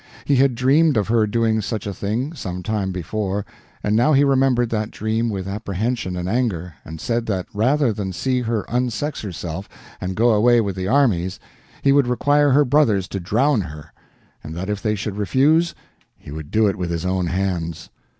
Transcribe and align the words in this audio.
He 0.25 0.37
had 0.37 0.55
dreamed 0.55 0.97
of 0.97 1.09
her 1.09 1.27
doing 1.27 1.61
such 1.61 1.85
a 1.85 1.93
thing, 1.93 2.33
some 2.33 2.63
time 2.63 2.91
before, 2.91 3.45
and 3.83 3.95
now 3.95 4.13
he 4.13 4.23
remembered 4.23 4.71
that 4.71 4.89
dream 4.89 5.29
with 5.29 5.47
apprehension 5.47 6.17
and 6.17 6.27
anger, 6.27 6.73
and 6.83 6.99
said 6.99 7.27
that 7.27 7.45
rather 7.53 7.93
than 7.93 8.11
see 8.11 8.41
her 8.41 8.65
unsex 8.67 9.21
herself 9.21 9.69
and 10.01 10.15
go 10.15 10.31
away 10.31 10.59
with 10.59 10.75
the 10.75 10.87
armies, 10.87 11.39
he 11.83 11.91
would 11.91 12.07
require 12.07 12.49
her 12.49 12.65
brothers 12.65 13.07
to 13.09 13.19
drown 13.19 13.61
her; 13.61 13.93
and 14.43 14.55
that 14.55 14.71
if 14.71 14.81
they 14.81 14.95
should 14.95 15.17
refuse, 15.19 15.75
he 16.17 16.31
would 16.31 16.49
do 16.49 16.65
it 16.67 16.77
with 16.77 16.89
his 16.89 17.05
own 17.05 17.27
hands. 17.27 17.91